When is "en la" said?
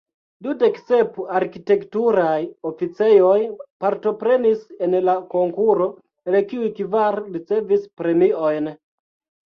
4.89-5.17